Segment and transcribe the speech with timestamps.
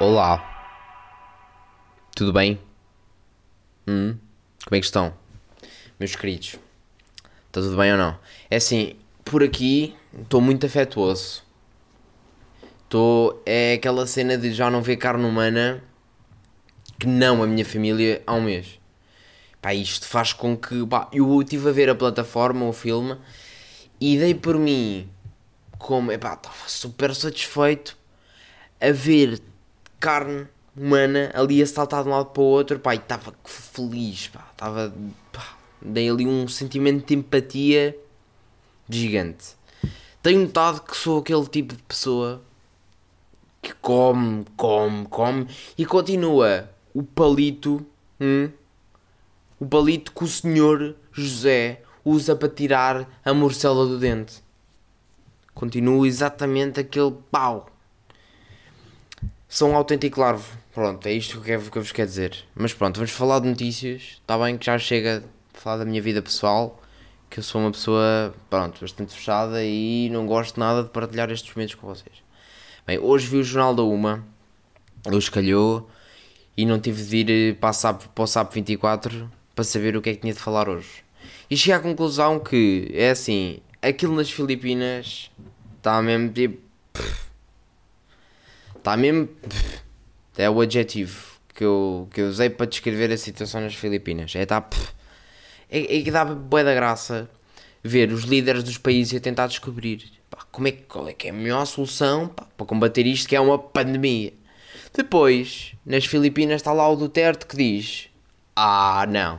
[0.00, 0.40] Olá.
[2.14, 2.60] Tudo bem?
[3.84, 4.16] Hum?
[4.64, 5.12] Como é que estão?
[5.98, 6.54] Meus queridos.
[7.48, 8.16] Está tudo bem ou não?
[8.48, 8.94] É assim,
[9.24, 11.42] por aqui estou muito afetuoso.
[12.84, 13.42] Estou.
[13.44, 15.82] É aquela cena de já não ver carne humana
[17.00, 18.78] que não a minha família há um mês.
[19.60, 20.86] Pá, isto faz com que.
[20.86, 23.16] Pá, eu estive a ver a plataforma, o filme,
[24.00, 25.10] e dei por mim
[25.76, 26.12] como.
[26.12, 27.98] Epá, estava super satisfeito
[28.80, 29.42] a ver
[29.98, 34.28] carne humana ali a saltar de um lado para o outro, pá, e estava feliz,
[34.28, 34.94] pá, estava,
[35.82, 37.96] dei ali um sentimento de empatia
[38.88, 39.56] gigante.
[40.22, 42.42] Tenho notado que sou aquele tipo de pessoa
[43.60, 47.84] que come, come, come e continua o palito,
[48.20, 48.50] hum,
[49.60, 54.42] o palito que o senhor José usa para tirar a morcela do dente.
[55.54, 57.68] Continua exatamente aquele pau
[59.50, 60.46] Sou um autêntico larvo.
[60.74, 62.36] Pronto, é isto que eu, que vos quero dizer.
[62.54, 64.18] Mas pronto, vamos falar de notícias.
[64.20, 65.24] Está bem que já chega
[65.54, 66.78] a falar da minha vida pessoal.
[67.30, 71.54] Que eu sou uma pessoa, pronto, bastante fechada e não gosto nada de partilhar estes
[71.54, 72.16] momentos com vocês.
[72.86, 74.22] Bem, hoje vi o Jornal da Uma.
[75.06, 75.88] Eu escalhou
[76.54, 80.10] e não tive de ir para, SAP, para o SAP 24 para saber o que
[80.10, 81.02] é que tinha de falar hoje.
[81.50, 85.30] E cheguei à conclusão que é assim: aquilo nas Filipinas
[85.78, 86.67] está mesmo tipo.
[88.88, 89.28] Está mesmo.
[90.38, 91.22] É o adjetivo
[91.54, 94.34] que eu, que eu usei para descrever a situação nas Filipinas.
[94.34, 94.66] É tá.
[95.70, 97.28] É, é que dá boa da graça
[97.84, 101.30] ver os líderes dos países a tentar descobrir pá, como é, qual é que é
[101.30, 104.32] a melhor solução pá, para combater isto que é uma pandemia.
[104.96, 108.08] Depois, nas Filipinas está lá o Duterte que diz:
[108.56, 109.38] Ah, não.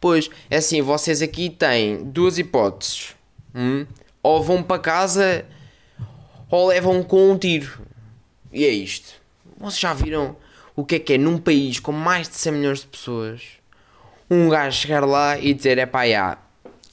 [0.00, 3.14] Pois, é assim, vocês aqui têm duas hipóteses.
[3.54, 3.86] Hum?
[4.24, 5.44] Ou vão para casa
[6.50, 7.86] ou levam com um tiro.
[8.56, 9.12] E é isto.
[9.58, 10.34] Vocês já viram
[10.74, 13.42] o que é que é num país com mais de 100 milhões de pessoas?
[14.30, 16.38] Um gajo chegar lá e dizer: é pá, já,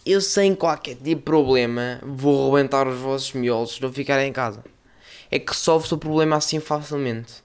[0.05, 4.33] eu sem qualquer tipo de problema vou rebentar os vossos miolos se não ficarem em
[4.33, 4.61] casa.
[5.31, 7.41] É que resolve-se o problema assim facilmente.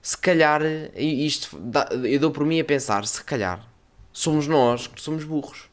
[0.00, 0.62] Se calhar,
[0.96, 1.60] isto
[2.04, 3.62] eu dou por mim a pensar: se calhar
[4.10, 5.68] somos nós que somos burros.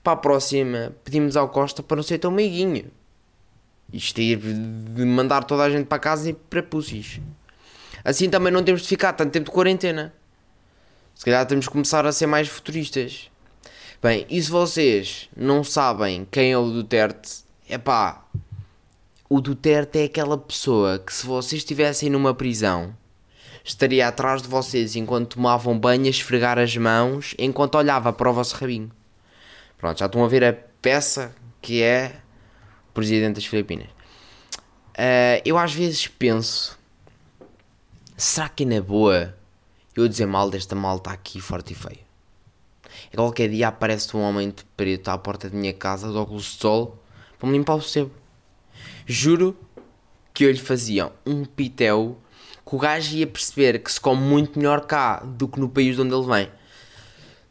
[0.00, 2.88] Para a próxima, pedimos ao Costa para não ser tão meiguinho.
[3.92, 7.20] Isto é de mandar toda a gente para casa e para pussis.
[8.04, 10.12] Assim também não temos de ficar tanto tempo de quarentena.
[11.14, 13.30] Se calhar temos de começar a ser mais futuristas.
[14.00, 18.24] Bem, e se vocês não sabem quem é o Duterte, é pá,
[19.28, 22.94] o Duterte é aquela pessoa que se vocês estivessem numa prisão,
[23.64, 28.32] estaria atrás de vocês enquanto tomavam banho a esfregar as mãos enquanto olhava para o
[28.32, 28.90] vosso rabinho.
[29.76, 32.16] Pronto, já estão a ver a peça que é
[32.98, 33.86] presidente das Filipinas.
[34.98, 36.76] Uh, eu às vezes penso:
[38.16, 39.36] será que na boa
[39.94, 42.00] eu dizer mal desta malta aqui forte e feio?
[43.12, 46.42] É qualquer dia aparece um homem de preto à porta da minha casa, de óculos
[46.42, 47.00] de sol,
[47.38, 48.10] para me limpar o sebo.
[49.06, 49.56] Juro
[50.34, 52.18] que eu lhe fazia um pitel
[52.68, 55.94] que o gajo ia perceber que se come muito melhor cá do que no país
[55.94, 56.50] de onde ele vem.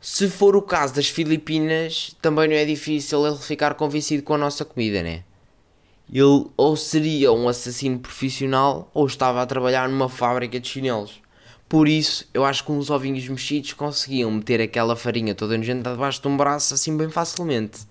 [0.01, 4.37] Se for o caso das Filipinas, também não é difícil ele ficar convencido com a
[4.37, 5.23] nossa comida, né?
[6.11, 11.21] Ele ou seria um assassino profissional ou estava a trabalhar numa fábrica de chinelos.
[11.67, 16.21] Por isso, eu acho que uns ovinhos mexidos conseguiam meter aquela farinha toda nojenta debaixo
[16.21, 17.81] de um braço assim bem facilmente.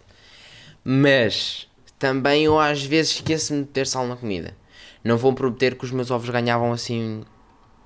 [0.82, 1.68] Mas
[1.98, 4.56] também eu às vezes esqueço-me de ter sal na comida.
[5.04, 7.22] Não vou prometer que os meus ovos ganhavam assim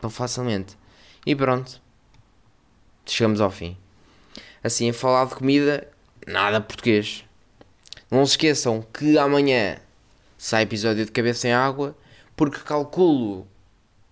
[0.01, 0.79] tão facilmente.
[1.27, 1.83] E pronto.
[3.05, 3.77] Chegamos ao fim.
[4.63, 5.89] Assim, a falar de comida,
[6.27, 7.25] nada português.
[8.11, 9.77] Não se esqueçam que amanhã
[10.41, 11.95] sai episódio de cabeça em água,
[12.34, 13.47] porque calculo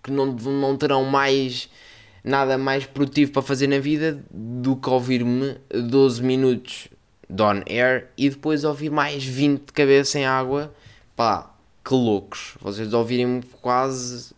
[0.03, 1.67] que não, não terão mais
[2.23, 6.87] nada mais produtivo para fazer na vida do que ouvir-me 12 minutos
[7.27, 10.71] de on air e depois ouvir mais 20 de cabeça em água.
[11.15, 11.51] Pá,
[11.83, 12.53] que loucos.
[12.61, 14.31] Vocês ouvirem-me quase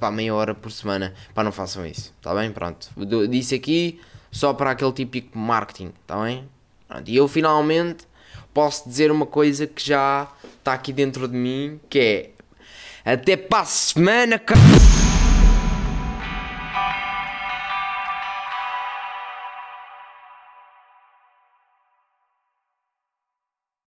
[0.00, 1.14] pá, meia hora por semana.
[1.32, 2.12] Pá, não façam isso.
[2.18, 2.50] Está bem?
[2.50, 2.90] Pronto.
[3.30, 4.00] Disse aqui
[4.32, 5.92] só para aquele típico marketing.
[6.02, 6.48] Está bem?
[6.88, 7.08] Pronto.
[7.08, 8.08] E eu finalmente
[8.52, 13.60] posso dizer uma coisa que já está aqui dentro de mim, que é até para
[13.60, 14.60] a semana, cara.